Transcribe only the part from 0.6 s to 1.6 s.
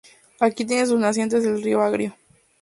tienen sus nacientes